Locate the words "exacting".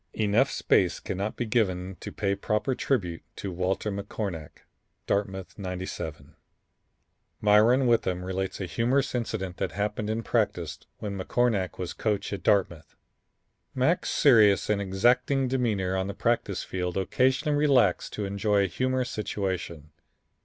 14.81-15.47